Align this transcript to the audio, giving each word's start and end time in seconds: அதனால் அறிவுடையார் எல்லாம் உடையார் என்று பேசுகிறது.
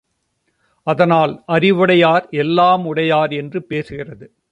அதனால் 0.87 1.43
அறிவுடையார் 1.45 2.27
எல்லாம் 2.31 2.85
உடையார் 2.85 3.31
என்று 3.31 3.65
பேசுகிறது. 3.69 4.27